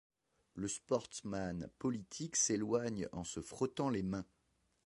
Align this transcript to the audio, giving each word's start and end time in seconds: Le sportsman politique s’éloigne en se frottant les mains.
Le 0.55 0.67
sportsman 0.67 1.69
politique 1.77 2.35
s’éloigne 2.35 3.07
en 3.11 3.23
se 3.23 3.39
frottant 3.39 3.91
les 3.91 4.01
mains. 4.01 4.25